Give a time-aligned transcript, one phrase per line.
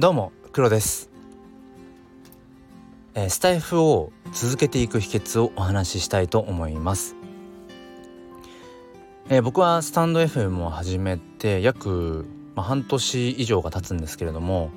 [0.00, 1.10] どうも黒です、
[3.14, 7.16] えー、スタイフを続けていく秘訣をお話ししたいと思います、
[9.28, 12.24] えー、僕はスタンド FM を始めて約、
[12.54, 14.70] まあ、半年以上が経つんですけれども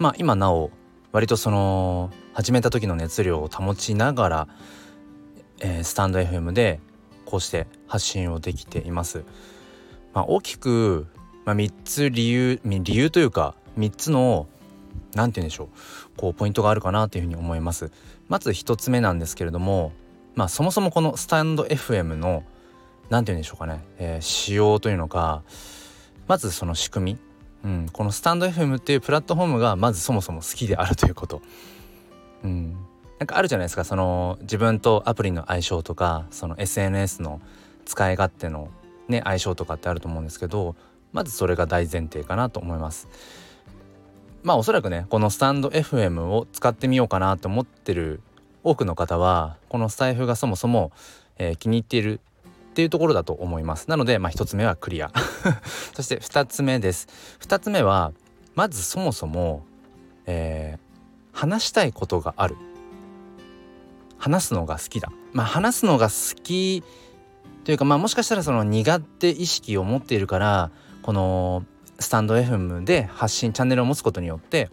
[0.00, 0.72] まあ今なお
[1.12, 4.48] 割とその始めた時の熱量を保ちながら、
[5.60, 6.80] えー、スタンド FM で
[7.26, 9.22] こうして発信をできています。
[10.14, 11.06] まあ、大きく、
[11.44, 14.46] まあ、3つ理由理由というか3つの
[15.14, 15.68] 何て言うんでしょう
[16.16, 17.90] こうポイントがあるかなというふうに思います。
[18.28, 19.92] まず1つ目なんですけれども
[20.34, 22.44] まあそもそもこのスタンド FM の
[23.10, 25.42] 何て言うんでしょうかね、えー、仕様というのか
[26.28, 27.18] まずその仕組み、
[27.64, 31.42] うん、このスタンド FM っていうプラットフォームがまずそもそも好きであるということ。
[32.44, 32.76] うん、
[33.18, 37.40] なんかあるじゃないですかその自分とアプリの相性とかその SNS の
[37.84, 38.68] 使い勝手の
[39.08, 40.74] ね相性とかってあると思うんですけど
[41.12, 43.08] まずそれが大前提かなと思います。
[44.42, 48.20] まあおそらくねこのスタンド FM を使ってみようかなと思ってる
[48.64, 50.92] 多くの方はこのスタイフがそもそも、
[51.38, 52.20] えー、気に入っている
[52.72, 53.90] っていうところだと思います。
[53.90, 55.12] なのでまあ1つ目はクリア。
[55.94, 57.08] そして2つ目です。
[57.40, 58.12] 2つ目は
[58.54, 59.64] まずそもそも、
[60.26, 62.56] えー、話したいことがある。
[64.16, 65.12] 話すのが好きだ。
[65.32, 66.82] まあ話すのが好き
[67.64, 70.70] というかまあもしかしたらその苦手意識を持っているから
[71.02, 71.64] この
[72.02, 74.68] スタンド FM で発信チャンネルを持つことによって、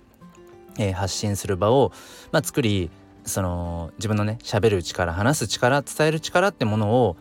[0.77, 1.91] えー、発信する場を、
[2.31, 2.91] まあ、作り
[3.23, 7.15] その自分のね喋る力話す力伝える力ってものを、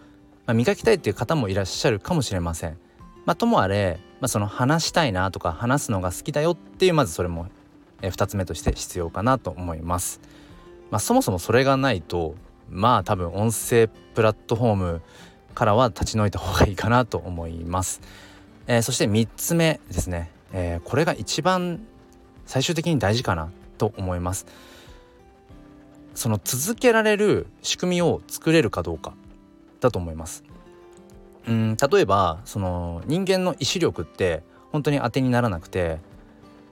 [0.47, 2.79] まあ、磨きたいっていう方もいらっしゃるかもしれません。
[3.27, 7.47] まあ、ともあれ、まあ、その話したいなとか話すのが好きだよっていうまずそれも、
[8.01, 10.21] えー、2つ目として必要かなと思います。
[10.91, 12.35] まあ、そもそもそれがないと
[12.71, 15.03] まあ多分音声プラットフォーム
[15.55, 18.01] からは立ち退いた方がいいかなと思います。
[18.69, 21.81] えー、そして3つ目ですね、えー、これが一番
[22.45, 24.47] 最終的に大事かなと思います。
[26.15, 29.15] その続けられる仕組みを作れるかどうか
[29.81, 30.45] だと思います。
[31.47, 35.99] うん例えばその人間の意志力って本当に当てにならなくて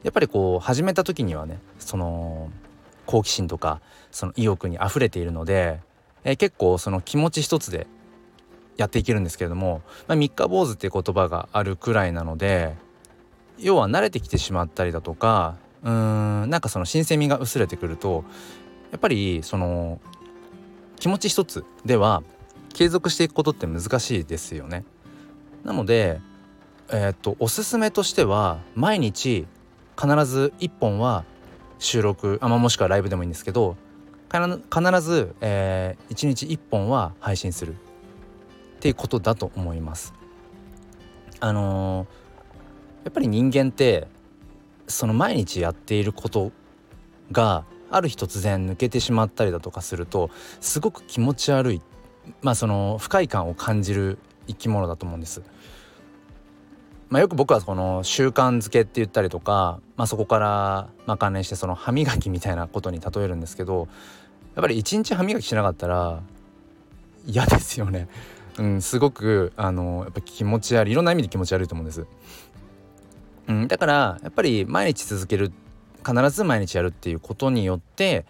[0.03, 2.51] やっぱりこう始めた時にはねその
[3.07, 5.81] 好奇心とかその意欲にあふれているので、
[6.25, 7.87] えー、結構その気持ち一つで
[8.77, 12.75] やっていけるんですけれども、まあ、三日坊主っていう言葉があるくらいなので
[13.59, 18.25] 要は慣れてきてしまったりだとかうーんなんかその新鮮味が薄れてくると
[18.91, 20.01] やっぱりその
[20.99, 22.23] 気持ち一つでは
[22.75, 24.85] 継続していくことって難しいですよね。
[25.65, 26.21] なので、
[26.91, 29.47] えー、っとおすすめとしては毎日
[29.99, 31.25] 必ず1本は
[31.79, 33.77] 収録あ、まあ、もしくはライブでもいいんですけど
[34.31, 37.75] 必ず、えー、1日1本は配信する
[38.87, 40.15] っていうことだと思います。
[41.41, 42.07] あのー、
[43.07, 44.07] やっぱり人間って
[44.87, 46.53] その毎日やっていること
[47.33, 50.31] がある日突然抜けてしまったりだとかすると
[50.61, 51.83] すごく気持ち悪い
[52.43, 55.43] まあその不快感を感じる生き物だと思うんです。
[57.09, 63.89] まあ、よく僕はこの習慣づけって言ったりとか、まあ、そこからま関連してその歯磨きみたいなことに例えるんですけど
[64.55, 66.23] やっぱり一日歯磨きしなかったら
[67.27, 68.07] 嫌ですよね。
[68.59, 72.07] うん、すごくあのやっぱ気持ち悪いいろんな意味で気持ち悪いと思うんです。
[73.49, 75.53] うん、だからやっぱり毎日続ける
[76.05, 78.25] 必ず毎日やるっていうことによって、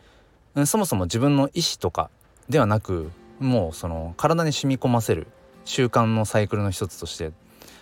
[0.54, 2.10] うん、そもそも自分の意思とか
[2.48, 5.26] ではなくもうその体に染み込ませる
[5.64, 7.32] 習慣のサイクルの一つとして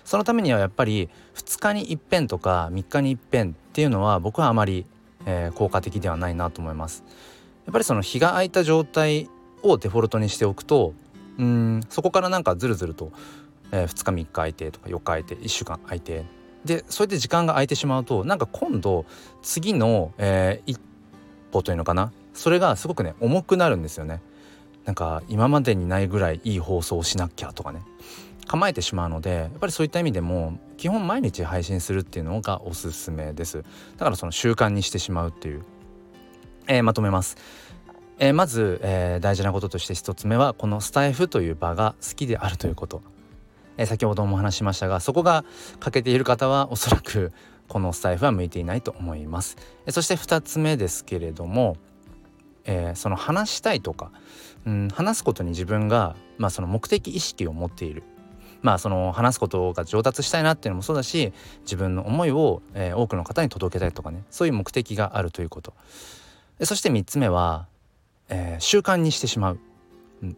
[0.05, 4.87] そのためにはやっぱり2日に一遍とか3日に一遍っていうのは僕はあまり、
[5.27, 7.05] えー、効果的ではないなと思います。
[7.67, 9.31] やっぱりその日が空いた状態
[9.63, 10.93] をデフォルトにしておくと
[11.39, 11.81] うん。
[11.89, 13.13] そこからなんかずるずると、
[13.73, 16.25] えー、2日3日空いてとか4日空いて1週間空いて。
[16.65, 19.05] でそれで時間が空いてしまうとなんか今度
[19.43, 20.81] 次の、えー、一
[21.53, 22.11] 歩というのかな？
[22.33, 24.23] それがすごくね重くなるんですよね。
[24.87, 27.83] なんか今までにないぐらいいい放送をしなきゃとかね。
[28.47, 33.65] 構えてしまうのでやっぱりそういった意味でも基本毎日配信するっていうのがおすすめです。
[33.97, 35.65] だからその習慣にしてしまうっていう、
[36.67, 37.37] えー、まとめます、
[38.19, 43.03] えー、まず、えー、大事なこととして1つ目はこのスタイフという場が好きであるということ、
[43.77, 45.45] え先ほども話しましたがそこが
[45.81, 47.33] 欠けている方はおそらく
[47.67, 49.57] このスタイフは向いていないと思います、
[49.87, 51.77] えそして2つ目ですけれども、
[52.65, 54.13] えその話したいとか、
[54.65, 58.05] うん、話すことに自分が、まあ、その目的意識を持っている。
[58.63, 61.35] まあその話すことが上達したいなっていうのもそうだし
[61.65, 65.75] 自分の思いを、え、多くの方に届けたいとかねそういう目的があるということ。
[66.63, 67.67] そして3つ目は、
[68.29, 69.59] えー、習慣にしてしまう、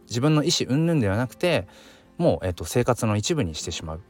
[0.07, 1.67] 自分の意思云々ではなくて
[2.17, 4.01] もう、えーと、生活の一部にしてしまう。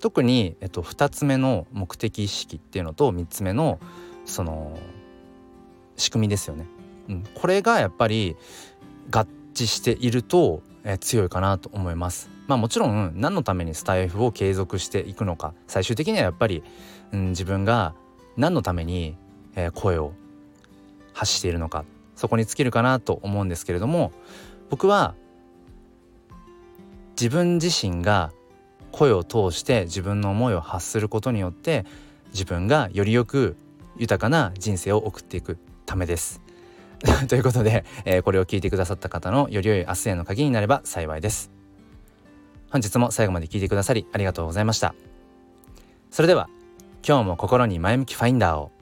[0.00, 3.78] 特に、えーと、2つ目の目的意識っていうのと3つ目の、
[4.24, 4.78] その
[5.96, 6.66] 仕組みですよね。
[7.08, 8.36] うん、これがやっぱり
[9.10, 12.30] 合致していると、えー、強いかなと思います。
[12.46, 15.54] まあもちろん何のためにスタイフを継続していくのか。
[15.66, 16.62] 最終的にはやっぱり、
[17.12, 17.94] うん、自分が
[18.36, 19.16] 何のために、
[19.74, 20.12] 声を
[21.12, 21.84] 発しているのか。
[22.18, 24.12] そこに尽きるかなと思うんですけれども
[24.70, 25.14] 僕は
[27.12, 28.32] 自分自身が
[28.92, 31.86] 声を通して自分の思いを発することによって
[32.32, 33.56] 自分がよりよく
[33.96, 36.40] 豊かな人生を送っていくためです。
[37.28, 41.50] ということで、えー、これを聞いてくださった方のより良い明日への鍵になれば幸いです。
[42.70, 44.94] 本日も最後まで聞いてくださりありがとうございました。
[46.10, 46.48] それでは
[47.06, 48.72] 今日も心に前向きファインダーを